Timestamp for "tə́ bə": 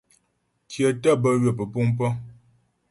1.01-1.29